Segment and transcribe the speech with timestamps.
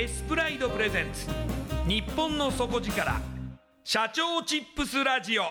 [0.00, 1.26] エスプライドプレゼンツ。
[1.88, 3.20] 日本の底力。
[3.82, 5.42] 社長チップスラジオ。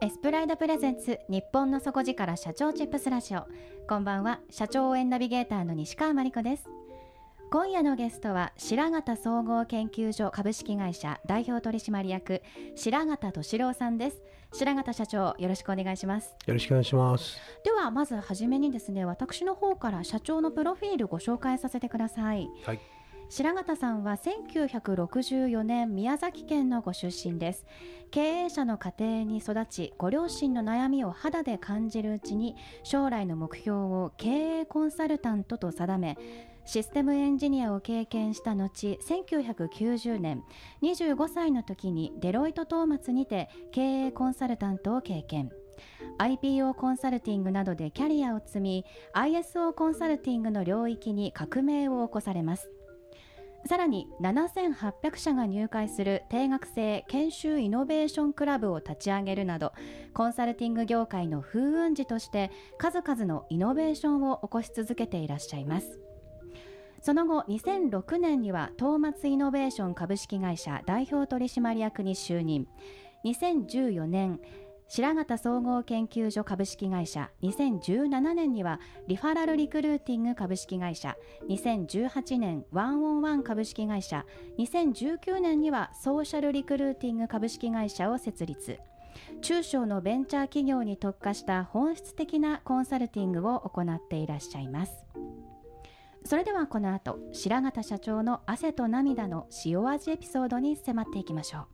[0.00, 3.46] エスプライドプレゼンツ日本の底力社長チップスラジオ。
[3.86, 6.64] こんばんは社長応援ナビゲーターの西川真理子です。
[7.48, 12.42] 今夜のゲストは白形総合研究所株式会社代表取締役
[12.74, 14.20] 白形敏郎さんです。
[14.52, 16.34] 白形社長よろしくお願いします。
[16.44, 17.38] よろしくお願いします。
[17.64, 22.48] ではまずはじめにですね私の方から社長のプロフィールご紹介させてください。
[22.64, 22.80] はい。
[23.28, 27.64] 白形さんは1964年宮崎県のご出身です。
[28.10, 36.18] 経営者の家庭に育ちご両親の悩みを肌で感じるうちに将来の目標を経営コンサルタントと定め
[36.66, 40.42] システムエンジニアを経験した後1990年
[40.82, 45.50] 25歳の時にデロイト・トーマツにて経営コンサルタントを経験。
[46.18, 52.70] IPO コンサルティングなどでキャリアを積み ISO コンサルティングの領域に革命を起こされます。
[53.66, 59.72] さらに7800社が入会する定額制研修イノベーションクラブを立ち上げるなど
[60.14, 66.05] コンサルティング業界の風雲児として数々のイノベーションを起こし続けていらっしゃいます。
[67.06, 72.66] その後2006年にはトーマツイノベーション株式会社代表取締役に就任。
[73.24, 74.40] 2014年
[74.88, 77.30] 白形総合研究所株式会社。
[77.44, 81.14] 2017年にはリファラルリクルーティング株式会社。
[81.48, 84.26] 2018年ワンオンワン株式会社。
[84.58, 88.80] 2019年にはソーシャルリクルーティング株式会社を設立。
[89.42, 95.06] 中小のベンチャー企業に特化した本質的なコンサルティングを行っていらっしゃいます。
[96.26, 101.66] それではこの後白形社長の汗と涙の塩味エピソードに迫っていきましょう。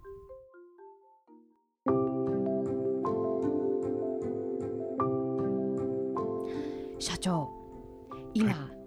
[7.00, 7.48] 社長
[8.34, 8.81] 今、はい、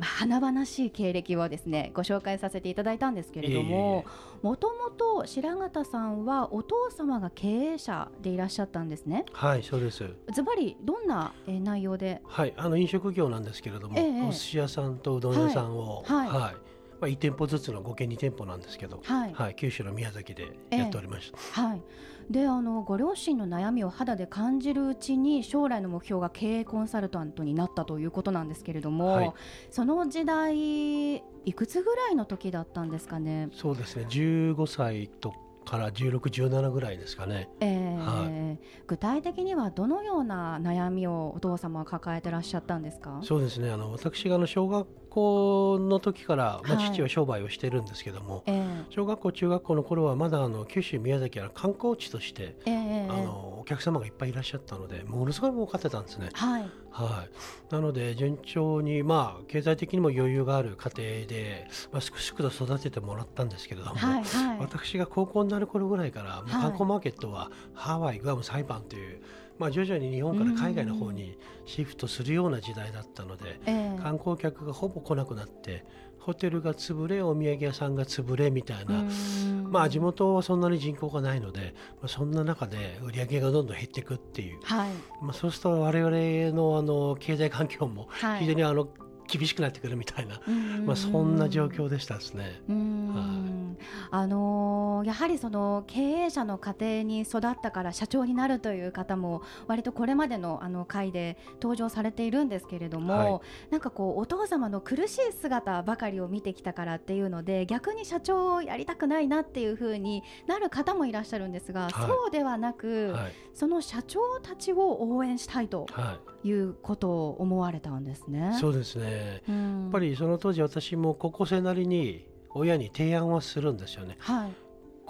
[0.00, 4.04] 華々しい経歴をですねご紹介させていただいたんですけれども
[4.42, 9.24] もともと白形さんはお父様が経営者でいらっしゃったんですね。
[9.32, 10.04] はいそうです。
[10.32, 12.20] ズバリどんなえー内容で？
[12.24, 16.02] はいあの飲食業なんですけれども、ええお寿司屋さんとうどん屋さんを。
[16.06, 16.28] はい。
[16.28, 16.71] はい
[17.02, 19.54] まあ、1店舗ずつの合計2店舗なんですけど、はい。
[19.56, 21.82] 九州の宮崎でやっておりました、はい、
[22.30, 29.32] であのご両親の悩みを肌で感じるうちに将来の目標が経営コンサルタントになったということなんですけれども、はい。
[29.70, 31.22] その時代い
[31.54, 33.48] くつぐらいの時だったんですかね？
[33.52, 34.06] そうですね。
[34.08, 35.34] 15歳と
[35.64, 37.48] から1617ぐらいですかね。
[37.58, 38.56] えーは
[38.86, 43.20] 具体的にはどのような悩みをお父様は抱えてらっしゃったんですか？
[43.24, 43.70] そうですね。
[43.70, 46.90] あの私があの小学校の時から、まあ、はい。
[46.90, 56.30] 父は商売をしてるんですけども、えー小学校中学校の頃はまだあの九州宮崎は観光地として、えーあのお客様がいっぱいいらっしゃったのでものすごい儲かってたんですね。
[56.32, 56.64] はい。
[56.90, 57.24] は
[57.70, 64.58] い、なので順調にまあ経済的にも余裕がある家庭で、まあ、すくすくと育ててもらったんですけれども、はいはい。
[64.60, 66.62] 私が高校になる頃ぐらいから、もうはい。
[66.62, 69.20] 観光マーケットはハワイグアム裁判という、
[69.58, 74.02] まあ、徐々に日本から海外の方にシフトするような時代だったので、ええ。
[74.02, 75.84] 観光客がほぼ来なくなって
[76.18, 79.70] ホテルが潰れお土産屋さんが潰れみたいな、うん。
[79.70, 84.90] まあ地元はそんなに人口がないので、まあ、そんな中で売り上げがどんどん減っていくっていう、はい。
[85.20, 88.40] まあ、そうすると我々のあの経済環境もはい。
[88.40, 88.88] 非常にあの
[89.32, 90.84] 厳しくなってくるみたいな、うん。
[90.86, 92.62] まあ、そんな状況でしたですね。
[92.68, 93.78] うん。
[94.10, 103.40] あのーやはりその経営者の家庭に育ったから社長になるという方も割とこれまでのあの回で登場されているんですけれども、はい。
[103.70, 111.92] なんかこうお父様の苦しい姿ばかりを見てきたからっていうので逆に社長をやりたくないなっていう風になる方もいらっしゃるんですが、はい。
[111.92, 113.32] そうではなく、はい。
[113.54, 115.86] その社長たちを応援したいと。
[115.90, 118.56] はいいうことを思われたんですね。
[118.60, 119.42] そうですね。
[119.48, 124.16] ややっぱりその当時私も高校生なりに親に提案はするんですよね。
[124.18, 124.52] はい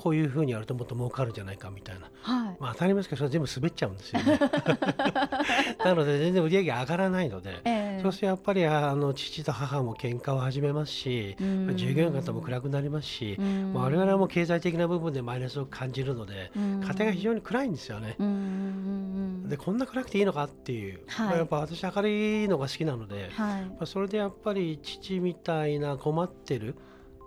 [0.03, 2.57] こういうふうにやるともっと儲かるんじゃないかみたいな、はい。
[2.59, 4.37] まあ、当たり前ですけどそれ全部滑っちゃうんですよね。
[5.85, 8.01] なので全然売り上げ上がらないので、ええ。
[8.03, 11.37] そうするとやっぱりあの父と母も喧嘩を始めますし、
[11.77, 13.73] 従業員方も暗くなりますし、うん。
[13.75, 16.81] まあ、我々はもう経済的な部分でマイナスを感じるので、うん。
[16.81, 18.17] 家庭が非常に暗いんですよね。
[19.49, 21.27] でこんな暗くていいのかっていう、はい。
[21.29, 23.65] まあやっぱ私明るいのが好きなので、はい。
[23.67, 26.75] まあ、それでやっぱり父みたいな困ってる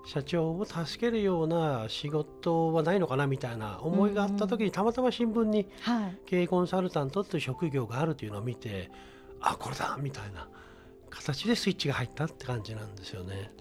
[0.05, 6.17] 社長を助けるような仕事はないのかなみたいな思いがあった時にたまたま新聞にはい。
[6.25, 8.91] 経営コンサルタントという職業があるというのを見て
[9.41, 10.47] あこれだみたいな
[11.09, 13.51] 形でスイッチが入ったって感じなんですよね。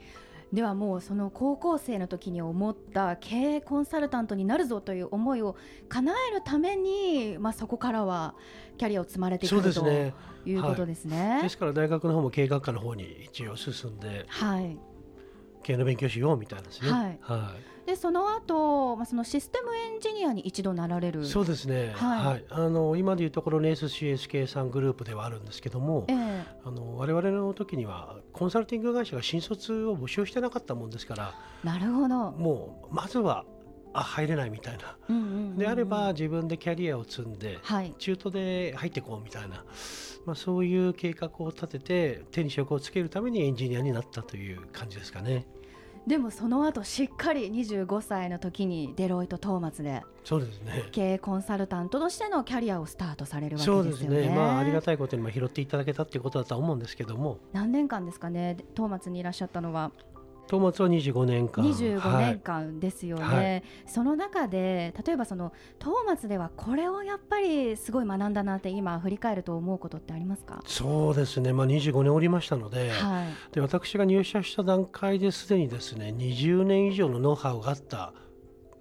[0.52, 5.56] ではもうその高校生の時に思った経営コンサルタントになるぞという思いを
[5.88, 8.37] 叶えるために、まあ、そこからは
[8.79, 11.40] キャリアを積まれていくそうるということですね。
[11.43, 14.26] ですから大学の方も経営学科の方に一応進んで。
[14.29, 14.79] はい、
[15.64, 16.90] 経営の勉強しようみたいなですね。
[16.90, 17.19] はい。
[17.20, 17.55] は
[17.87, 21.22] でその後、まあそのシステムエンジニアに一度なられる。
[21.22, 22.26] い、そうですね、はい。
[22.26, 22.44] はい。
[22.49, 26.44] あの今でいうところの SCSK さんグループではあるんですけども、ええ。
[26.64, 32.32] あの我々の時にはコンサルティング会社が新卒を募集してなかったもんですからなるほど。
[32.32, 33.44] もうまずは
[33.94, 34.96] あ入れないみたいな。
[35.08, 35.56] うんうんうんうん。
[35.56, 37.94] であれば自分でキャリアを積んではい。
[37.99, 39.64] 中途で入っていこうみたいな、
[40.26, 45.46] まあ、そういう計画を立てて手に職をつけるためにエンジニアになったという感じですかね。
[46.06, 50.85] でもその後しっかり25歳の時にデロイト・トーマツでそうですね。
[50.93, 54.29] 経営コンサルタントとしてのキャリアをスタートされるわけそうですですよね。
[54.29, 57.38] ね、まあ、ありがたいことにまあ拾っていただけたっていうことだとは思うんですけども。
[57.52, 59.93] 何年間ですかねトーマツにいらっしゃったのは
[60.46, 61.64] トーマツは25年間。
[61.64, 63.62] 25はい年間ですよね、はい。
[63.87, 70.62] その中で例えばそのトーマツではこれをやっぱりすごい学んだなって今振り返ると思うことってありますか？
[70.67, 73.55] そうですね、まあ、25年おりましたので,、はい。
[73.55, 78.12] で私が入社した段階ですでにですね20年以上のノウハウがあった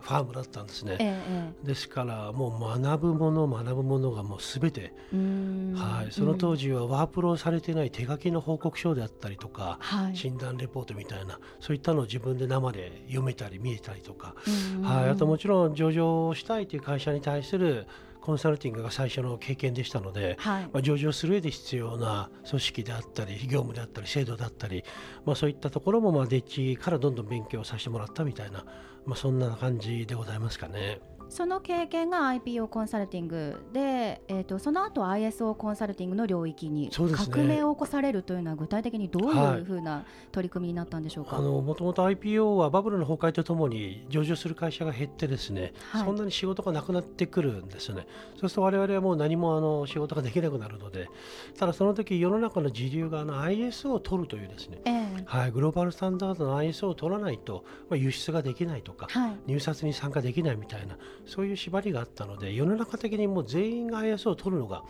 [0.03, 0.97] ファームだったんですね。
[0.99, 10.15] えええですからもう学ぶもの学ぶものがもうすべて、はい、その当時、時はワープロされてない手書きの報告書であったりとか、はい。
[10.15, 14.35] 診断レポートみたいなそういったのを自分で生で読めたり見えたりとか、
[14.77, 14.81] うん。
[14.81, 17.87] はい、あともちろん上場したいという会社に対する
[18.21, 20.63] コンサルティングが最初の経験でしたので、はい。
[20.63, 24.83] まあ、上場する上で必要な組織であったり業務であったり制度であったり、
[25.25, 28.65] まあ、そういったところもまあデッチからどんどん勉強させてもらったみたいな、
[29.05, 30.99] まあ、そんな感じでございますかね。
[31.33, 41.37] その経験が IPO コンサルティングで、えー、とその後 ISO コンサルティングの領域に革命を起こされるというのは具体的にどうはいいうふうな取り組みになったんでしょうか？
[41.37, 46.05] あのもともと IPO はバブルの崩壊とともに上場する会社が減ってですね、はい。
[46.05, 48.05] そんなに仕事がなくなってくるんですよね。
[48.39, 51.09] そうすると我々はもう何もあの仕事ができなくなるので
[51.57, 55.23] ただその時世の中の時流があの ISO を取るというですねええ。
[55.25, 59.33] はい、グローバルスタンダードの ISO を取らないと、まあ、輸出ができないとか、はい。
[59.47, 64.83] 入札に参加できないみたいなそういう縛りがあったので世の中的にもう全員が ISO を取るのが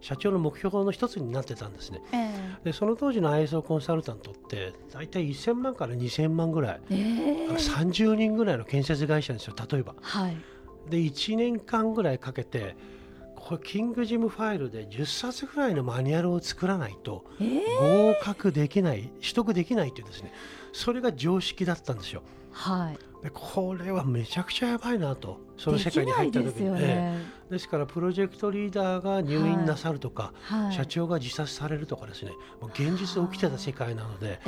[0.00, 2.00] 社長の目標の一つになってたんですね。
[2.12, 7.46] えでその当時の ISO コンサルタントって大体1000万から2000万ぐらい、ええ。
[7.50, 9.94] あの30人ぐらいの建設会社ですよ例えば。
[10.00, 10.36] はい。
[10.88, 12.76] で1年間ぐらいかけて
[13.36, 18.14] これキングジムファイルで10冊ぐらいのマニュアルを作らないとええ。
[18.14, 20.32] 合格できない取得できないというですね。
[20.72, 22.22] それが常識だったんですよ。
[22.52, 26.68] はいでこれはめちゃくちゃやばいなとその世界に入った時に。
[26.68, 30.72] えね、えですからプロジェクトリーダーが入院なさるとか、はい。
[30.72, 32.32] 社長が自殺されるとかですね。
[32.74, 34.40] 現実起きてた世界なので、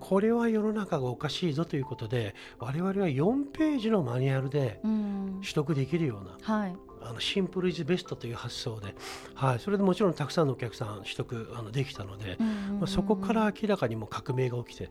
[0.00, 5.40] これは世の中がおかしいぞということで我々は4ページのマニュアルでうん。
[5.42, 6.76] 取得できるようなはい。
[7.06, 8.94] あのシンプルイズベストという発想で、
[9.34, 12.38] はい、それでもちろんたくさんのお客さん取得あのできたので、
[12.80, 14.90] まあ、そこから明らかにも革命が起きて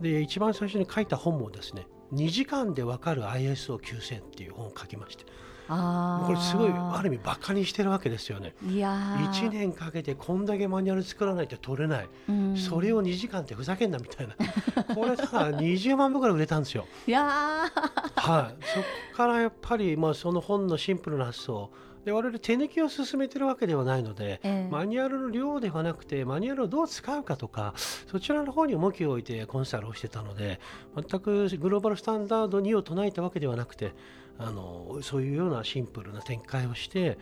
[0.00, 5.24] で一番最初に書いた本もですね2時間でわかる ISO9000 っていう本を書きまして。
[5.66, 8.54] これすごいある意味バカにしてるわけですよね。
[8.68, 14.34] いや1年かけてこんだけマニュアル作らないと取れない、うん、それを2時間ってふざけんなみたいな。
[14.94, 16.86] これただ20万部ぐらい売れたんですよ。
[17.06, 17.24] いや
[18.16, 21.70] はい、そこからやっぱり、まあ、その本のシンプルな発想
[22.04, 27.74] で我々手抜きを進めてるわけではないので、えー、マニュアルの量ではなくてマニュアルをどう使うかとか
[28.06, 30.60] そちらの方に重きを置いてコンサルをしてたので
[30.94, 33.92] 全くグローバルスタンダード2を唱えたわけではなくて
[34.38, 37.18] あのそういうようなシンプルな展開をして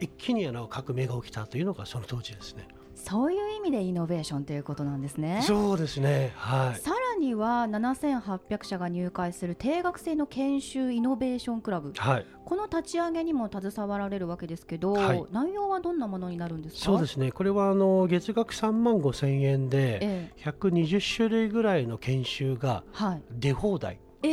[0.00, 2.66] 一気にあの革命が起きたというのがその当時ですね。
[2.96, 5.42] そういう意味でイノベーションということなんですね。
[5.42, 6.32] そうですね。
[6.34, 6.80] はい。
[6.80, 11.92] さらには7800社が入会する定額制の研修イノベーションクラブ。
[11.96, 12.26] はい。
[12.44, 16.84] この立ち上げにも携わられるわけですけど、はい、内容はどんなものになるんですか？
[16.84, 17.30] そうですね。
[17.32, 22.82] これはあの月額3万5千円で120種類ぐらいの研修が
[23.30, 23.98] 出放題。
[24.22, 24.28] え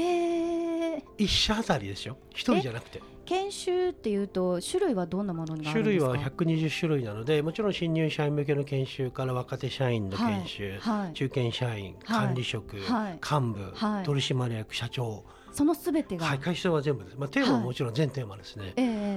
[0.96, 1.04] えー。
[1.18, 2.18] 一社あたりですよ。
[2.32, 3.02] 一人じゃなくて。
[3.26, 13.74] 研修っていうと種類はどんなものに種類は120種類なのでもちろん新入社員向けの研修から若手社員の研修、はいはい、中堅社員、管理職、はい、幹部、
[14.06, 15.24] 取締役社長。
[15.52, 18.74] そのすべてが、はい、会社は全部です、まあ、テーマはもちろん全テーマですね、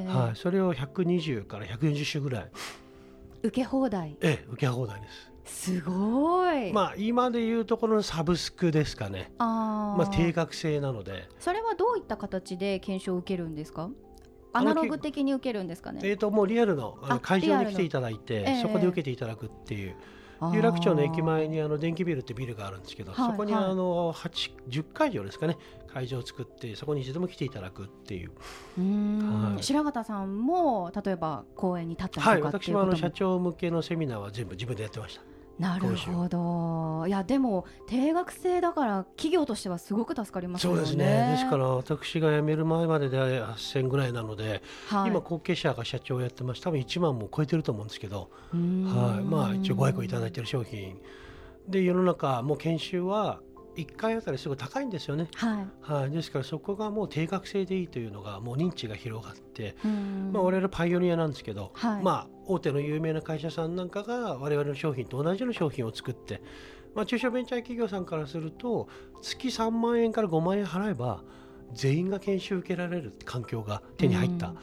[0.07, 2.51] はい、それを120から140種ぐらい。
[3.43, 4.17] 受け放題。
[4.21, 6.73] ええ受け放題ですすごい。
[6.73, 9.33] まあ今でいうところのサブスクですかね。
[9.39, 11.29] あまあ定額制なので。
[11.39, 13.91] それはどういった形で検証を受けるんですか？
[14.53, 16.01] アナログ的に受けるんですかね？
[16.03, 19.97] えっ、ー、ともうリアルの会場に来ていただいて、えー、そこで受けていただくっていう。
[20.53, 25.57] 有楽町の駅前にあの電気ビルってビルがあるんですけど、そこにあの八十会場ですかね
[25.91, 28.33] 会場を作ってそこに一度も来ていただくっていう。
[28.77, 35.23] はい、白形さんも例えば公演に立ったりとかはい、私もあの社長向けのセミナーは全部自分でやってました。
[35.59, 37.07] なるほど。
[37.07, 41.33] いやでも定額制だから企業としてはすごく助かります、ね、そうですね。
[41.33, 46.61] ですから私が辞める前までで8000ぐらいなので、はい、今後継者が社長をやってます。
[46.61, 48.31] 多分1万も超えてると思うんですけど。
[48.53, 49.25] はい。
[49.25, 51.01] まあ一応ご愛顧いただいてる商品。
[51.69, 53.41] で世の中もう研修は
[53.77, 55.93] 1回あたりすごい高いんですよね、はい。
[55.93, 59.77] はい、ですからそこがもう定額制でいいというのがもう認知が広がって、
[60.33, 66.43] まあ、我々パイオニアなんですけど、はい、まあ、大手の有名な会社さんなんかが我々の商品と同じような商品を作って、
[66.95, 68.89] まあ、中小ベンチャー企業さんからすると
[69.23, 71.23] 月3万円から5万円払えば
[71.75, 74.57] 全員が研修受けられる環境が手に入った、はい。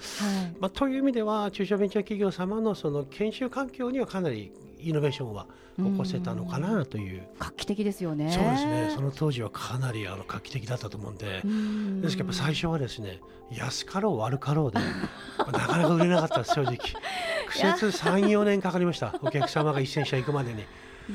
[0.60, 4.52] まあ、という意味では中小ベンチャー企業様のその研修環境にはかなり
[4.84, 5.48] イノベーションは
[5.78, 7.24] 起こせたのかなという。
[7.40, 8.32] 画期的ですよね。
[8.32, 8.92] そうですね。
[8.96, 11.42] その当時はかなりあの画期的だったと思うんで。
[12.02, 13.20] ですけど最初はですね
[13.52, 14.80] 安かろう悪かろうで
[15.40, 16.78] なかなか売れなかったです正直。
[17.48, 19.16] 苦節34年かかりました。
[19.22, 20.64] お客様が1000社行くまでに。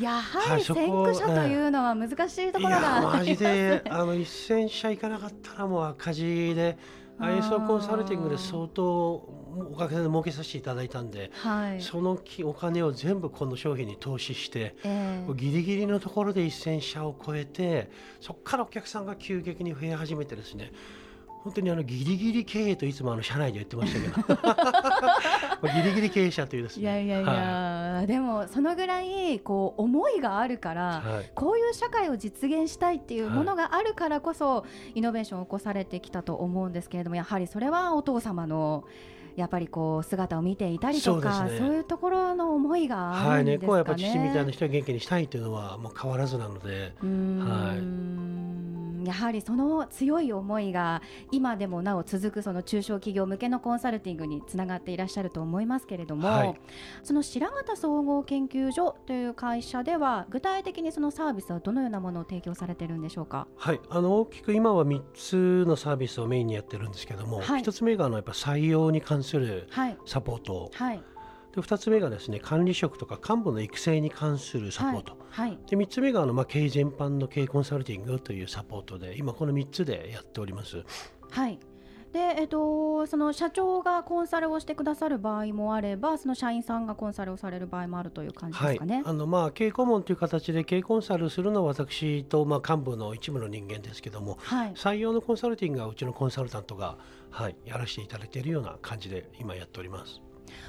[0.01, 6.77] やはり先駆者というのは難しいところが、マジであの1000社行かなかったらもう赤字で
[7.19, 9.38] ISO コンサルティングで相当
[9.73, 17.91] おかげで儲けさせていただいたんで、はい、そのお金を全部この商品に投資して、えー、ギリギリのところで1000社を超えて
[18.21, 20.73] そこからお客さんが急激に増え始めてですね
[21.49, 24.49] 本当にあのギリギリ経営といつもあの社内で言ってましたけど。
[25.75, 26.83] ギリギリ経営者というですね。
[26.83, 34.65] いやいやいや、はい、でもそのぐらいこう思いがあるから、はい、こういう社会を実現したいっていうものがあるからこそ、は
[34.95, 38.85] い、イノベーションを起こされてきたと思うんですけれどもやはりそれはお父様の
[39.39, 43.61] やっぱりこう姿を見ていたりとかそう、ね,、いうところの思いがあるんですかね。
[43.61, 46.93] はい、ね、こうやっぱ父みたいな人を元気にしたいというのはもう変わらずなので。
[47.01, 47.75] は
[48.45, 48.48] い
[49.09, 51.01] やはりその強い思いが
[51.33, 56.61] 今でもなお続くその中小企業向けのコンサルティングにつながっていらっしゃると思いますけれども、はい、
[57.03, 63.49] その白形総合研究所という会社では具体的にそのサービスはどのようなものを提供されてるんでしょうか？
[63.57, 63.81] はい。
[63.89, 69.69] あの大きく今は3つのサービスをメインにやってるんですけども、はい、1つ目があのやっぱ採用に関する
[70.05, 71.03] サポート、はい、
[71.59, 80.85] で2つ目がですね管理職とか幹部の育成に関するサポート、はいはい、で3つ目があの、まあ、経営全般の経営コンサルティングというサポートで今この3つでやっております。
[81.31, 81.59] はい
[82.13, 88.95] でえっと、その社長がコンサルをしてくださる場合もあればその社員さんがコンサルをされる場合もあるという感じですかね。
[88.95, 96.97] はい、あのまあ経営顧問という形で経営コンサルするのは私とまあ幹部の一部の人間ですけども、はい、採用のコンサルティングはうちのコンサルタントが、
[97.31, 100.23] はい、やらせていただいているような感じで今やっております。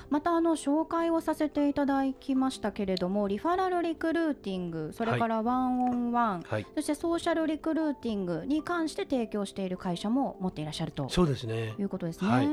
[0.10, 11.10] またあの紹介をさせていただきましたけれどもリファラルリクルーティングそれからワンオンワン、はい、そしてソーシャルリクルーティングに関して提供している会社も持っていらっしゃると。
[11.10, 11.76] そうですね。
[11.78, 12.30] いうことですね。
[12.30, 12.48] はい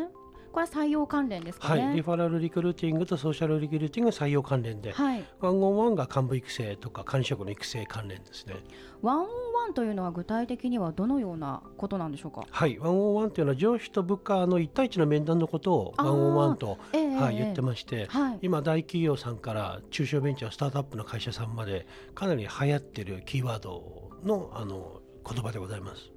[0.57, 8.57] から採用関連ですかね、はい、リファラルリクルーティングとソーシャルリクルーティング採用関連で、はい、ワンオンワンが幹部育成とか管理職の育成関連ですね。
[9.03, 12.47] ワンオンワンというのは具体的にはどのようなことなんでしょうか？
[12.51, 12.79] はい。
[12.79, 26.16] ワンオンワンというのは上司と部下の一対一の面談のことをワンオンワンと、えー、はい、言ってまして、はい、今大企業さんから中小ベンチャースタートアップの会社さんまでかなり流行ってるキーワードのあの言葉でございます。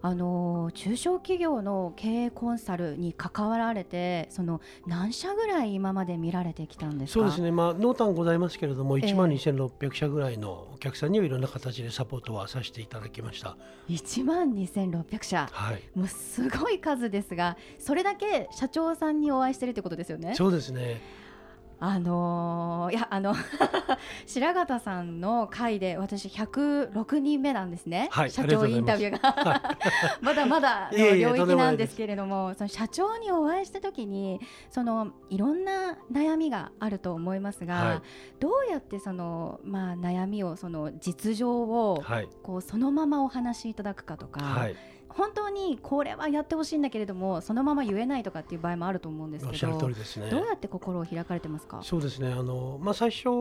[0.00, 13.56] あの中小企業の経営コンサルに関わられてその何社ぐらい今まで見られてきたんですそうですね、まあ、濃淡ございますけれども、1万2600社ぐらいのお客さんにはいろんな形でサポートはさせていただきました。
[13.88, 20.34] 1万2600社、はい、もうすごい数ですがそれだけ社長さんにお会いしてるってことですよね？
[20.34, 21.00] そうですね
[21.80, 23.34] あのー、いやあの
[24.26, 29.76] 白形さんの回で私106人目なんですね、はい、社長インタビューが。
[30.20, 38.02] まだまだの領域なんですけれどもその社長にお会いした時にそのいろんな悩みがあると思いますが、はい、
[38.40, 42.02] どうやってその、まあ、悩みをその実情を、
[42.42, 44.40] こうそのままお話しいただくかとか。
[44.42, 44.76] はい
[45.18, 51.80] 本当にこれはやってほしいんだけれどもそのまま言えないとかっていう場合もあると思うんですけど、ね、どうやって心を開かれてますか？
[51.82, 52.32] そうですね。
[52.32, 53.32] あの、まあ、最初は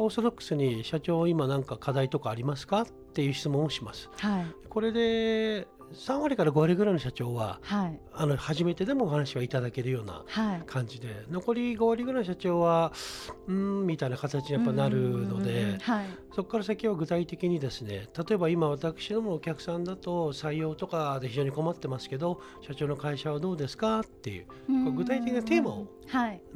[0.00, 2.82] オーソドックスに社長今なんか課題とかありますか？
[2.82, 4.10] っていう質問をします。
[4.18, 10.24] はい、これで3割から5割ぐらいの社長は、はい、あの初めてでもお話はいただけるような
[10.66, 12.92] 感じで、はい、残り5割ぐらいの社長は
[13.46, 24.46] うんみたいな形にやっぱなるので、はい、そこから先は具体的にですね例えば今私どもお客さんだと採用とかで非常に困ってますけど社長の会社はどうですかっていう
[24.92, 25.86] 具体的なテーマを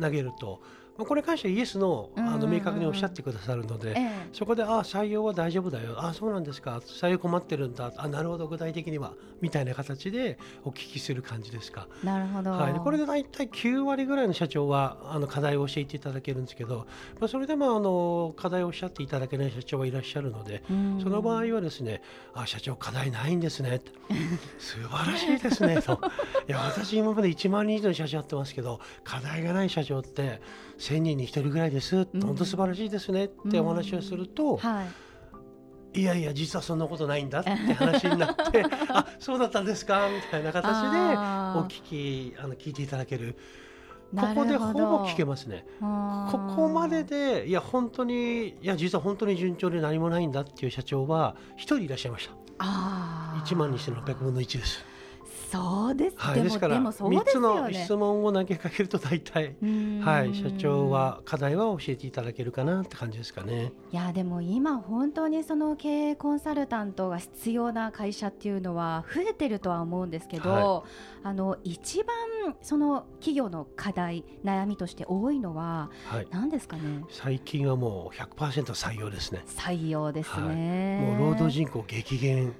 [0.00, 0.60] 投げると。
[0.96, 5.96] まあ、これに関してはイエスのあの明確におっしゃってくださるので、ええ、そこであ採用は大丈夫だよ。
[5.98, 6.78] あそうなんですか。
[6.86, 7.92] 採用困ってるんだ。
[7.96, 8.46] あなるほど。
[8.48, 9.12] 具体的には。
[9.40, 11.88] みたいな形でお聞きする感じですか。
[12.02, 16.86] なるほど、はい、これで大体9割ぐらいの社長はあの課題を教えていただけるんですけど、
[17.20, 20.62] まあ、それでもあの課題をおっしゃっていただけない社長はいらっしゃるので、
[21.02, 22.02] その場合はですね
[22.34, 23.80] あ社長課題ないんですね。
[24.58, 25.82] 素晴らしいですね。
[25.82, 26.00] と。
[26.48, 30.40] いや私今まで1万人以上の社長やってますけど課題がない社長って
[30.86, 33.24] 1000人に1人ぐらいです、うん、本当素晴らしいですね。
[33.24, 34.56] ってお話をすると、うん。
[34.58, 34.84] は
[35.94, 40.08] い、いやいや実はそんなことないんだって 話になってあそうだったんですか？
[40.08, 41.82] みたいな形でお聞
[42.30, 43.36] きあの聞いていただける。
[44.14, 45.66] ここでほぼ聞けますね。
[45.80, 52.64] ここまででいや本当にいや実は本当に順調で何もないんだっていう社長は一人いらっしゃいました。
[53.44, 54.84] 1万2600分の1です。
[55.50, 59.56] そうです、はい、ですから3つの質問を投げかけると大体、
[60.02, 63.72] はい、社長は課題は教えていただけるかなって感じですかね。
[63.92, 70.84] いやでも今本当にその経営コンサルタントが必要な会社っていうのは増えてるとは思うんですけど、は
[71.24, 72.16] い、あの一番
[72.62, 75.90] その企業の課題悩みとして多いのは
[76.30, 79.42] 何ですかね、最近はもう100%採用ですね。
[79.46, 82.54] 採用ですね、もう労働人口激減。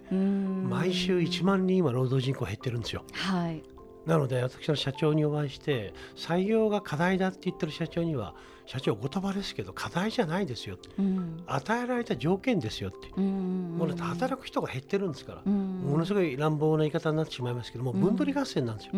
[0.69, 3.05] 毎週1万人今労働人口減ってるんですよ。
[3.13, 3.63] はい、
[4.07, 8.35] なので私の社長にお会いして採用が課題だって言ってる社長には
[8.67, 18.93] 社長お言葉ですけど課題じゃないですようん、与えられた条件ですよって、もう働く人が減ってるんですから、ものすごい乱暴な言い方になってしまいますけども分取り合戦なんですよ。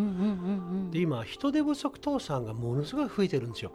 [0.91, 3.71] で今人手不足倒産がものすごい増えてるんですよ。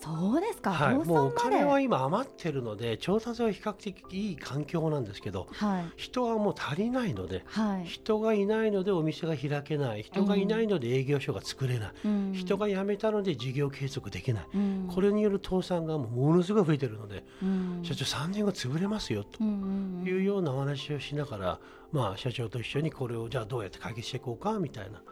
[0.00, 10.02] そうですか、はい、もうお金は今余ってるので調達は比較的いい環境なんですけど、はい、人はもう足りないので、はい、人がいないのでお店が開けない。
[10.02, 21.60] 人がいないので営業所が作れない、うん、人が辞めたので事業継続できない、うん、これによる倒産がもうものすごい増えてるので、うん、社長3年後潰れますよというようなお話をしながら、
[21.92, 25.02] まあ、社長と一緒にこれをじゃあどうやって解決していこうかみたいな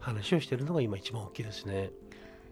[0.00, 1.90] 話をしているのが今一番大きいですね。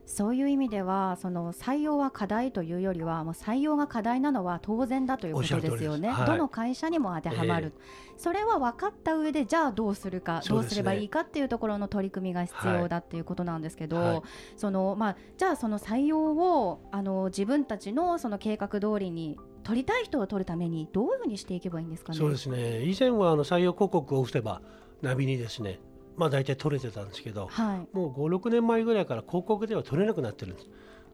[0.07, 14.23] そういう意味ではその採用は課題というよりはもう採用が課題なのは当然だということですよね、はい、どの会社にも当てはまる、えー、それは分かった上でじゃあどうするか、どうすればいいかっていうところの取り組みが必要だっていうことなんですけど、はい、
[14.57, 22.19] そのまあ、じゃあその採用をあの自分たちのその計画通りに取りたい人を取るためにどういうふうにしていけばいいんですかね？
[22.19, 22.85] そうですね。
[22.85, 24.63] 以前はあの採用広告を打てば
[25.03, 25.81] ナビにですね
[26.17, 30.69] まあ、大体取れてたんですけど、はい、もう56年前ぐらいから広告では取れなくなってるんです、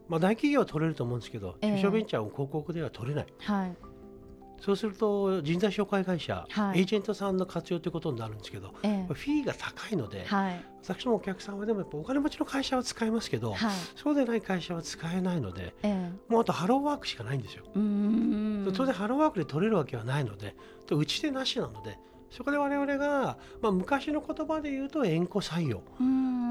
[0.07, 3.75] まあ、大企業は取れると思うんですけど、中小ベンチャーも広告では取れない、はい、
[4.63, 17.65] そうすると人材紹介会社、はい、エージェントさんの活用ということになるんですけど、えー、フィーが高いので、はい、私もお客さんはでもやっぱお金持ちの会社は使えますけど、はい、そうでない会社は使えないので、えー、もうあとハローワークしかないんですよ。
[18.73, 20.55] 当然ハローワークで取れるわけはないので
[20.91, 21.99] うちでなしなので
[22.35, 25.83] そこで我々が、まあ、昔の言葉で言うと縁故採用、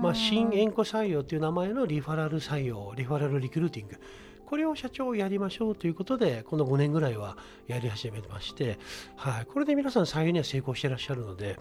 [0.00, 3.96] まあ、新縁故採用という名前のリファラル採用リファラルリクルーティング。
[4.46, 8.78] これを社長やりましょうということでこの5年ぐらいはやり始めまして、
[9.16, 11.58] はい、これで皆さん採用には成功していらっしゃるので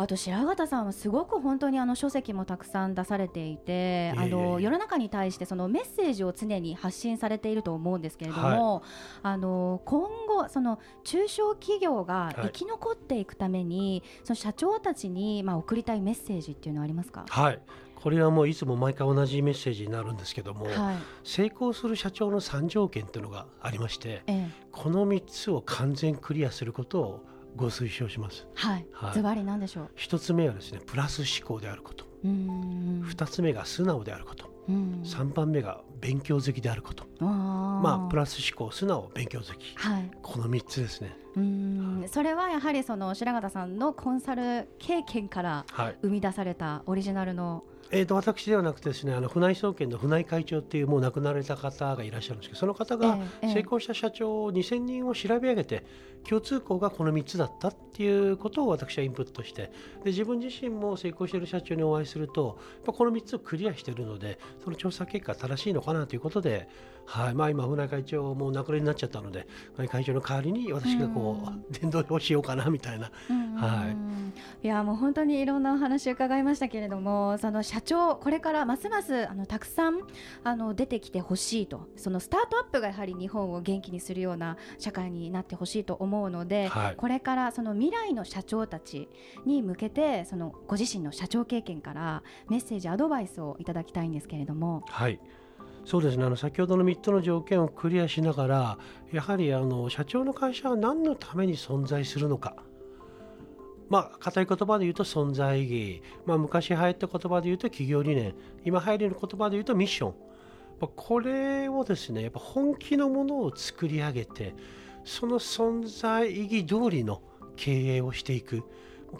[0.00, 8.82] あと白形さんはすごく本当にあの書籍もたくさん出されていて、あの世の中に対してそのメッセージを常に発信されていると思うんですけれども、はい、
[9.24, 17.26] あの今後その中小企業が生き残っていくために、はい、その社長たちにまあ送りたいメッセージっていうのはありますか？
[17.28, 17.60] はい。
[17.94, 28.46] これはもういつも毎回同じメッセージになるんですけども、はい、成功する社長の3条件というのがありまして、ええ、この3つを完全クリアすることをご推奨します。
[28.54, 28.86] はい。
[29.12, 29.90] ズバリ何でしょう？
[29.94, 32.04] 一つ目はですね、プラス思考であること。
[32.22, 34.50] 二つ目が素直であること。
[35.04, 37.04] 三番目が勉強好きであること。
[37.20, 39.74] まあプラス思考、素直、勉強好き。
[39.76, 40.10] はい。
[40.22, 41.16] この三つですね。
[41.36, 45.64] うん、それはやはりその白形さんのコンサル経験から
[46.02, 55.84] 生み出されたオリジナルの、はいえーと、私ではなくてですねあの船井総研の船井会長っていうもう亡くなられた方がいらっしゃるんですけどその方が成功した社長2000人を調べ上げて
[56.28, 59.72] 共通項がこの3つだったっていうことを私はインプットして
[60.04, 66.68] で自分自身も成功している社長にお会いするとこの3つをクリアしているのでその調査結果正しいのかなということで
[67.10, 67.34] はい。
[67.34, 73.10] まあ、今、船井会長も亡くなりになっちゃったので、船井会長の代わりに私がこう、 伝道をしようかなみたいな、
[73.56, 73.86] は
[74.62, 80.02] い、いやもう本当にいろんなお話を伺いましたけれども、その社長、これからますますあのたくさん
[80.44, 89.08] あの出てきてほしいと、そのスタートアップがやはり日本を元気にするような社会になってほしいと思うので、はい、これからその未来の社長たち
[89.44, 94.84] に向けて、そのご自身の社長経験からメッセージ、アドバイスをいただきたいんですけれども。
[94.86, 95.18] はい
[95.84, 96.24] そうですね。
[96.24, 98.78] あの先ほどの3つの条件をクリアしながら
[99.12, 102.56] やはりあの社長の会社は何のために存在するのか。
[103.88, 108.34] まあ、硬い言葉で言うと存在意義、まあ、昔流行った言葉で言うと企業理念。
[108.64, 110.14] 今流行りの言葉で言うとミッション。
[110.96, 114.54] これをですねやっぱ本気のものを作り上げて
[115.04, 117.20] その存在意義通りの
[117.56, 118.62] 経営をしていく。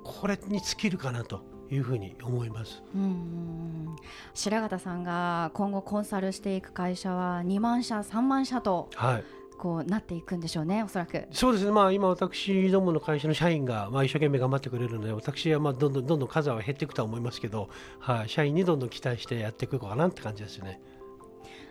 [0.04, 1.42] これに尽きるかなと。
[1.70, 2.82] いうふうに思います。
[2.94, 3.96] うん
[4.34, 9.24] 白形さんが今後コンサルしていく会社は2万社3万社と、はい、
[9.60, 11.26] こうなっていくんでしょうね、おそらく。
[11.32, 20.80] そうですね、まあ、今、私どもの会社の社員が、まあ、一生懸命頑張ってくれるので、私はまあどんどんどんどん数は減っていくとは思いますけど、はい、社員にどんどん期待してやっていくかなって感じですね。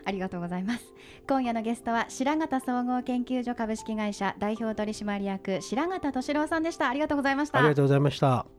[0.06, 0.94] ありがとうございます。
[1.28, 6.90] 今夜のゲストは白形総合研究所株式会社代表取締役白形敏郎さんでした。
[6.90, 7.60] ありがとうございました。
[7.60, 8.59] ありがとうございました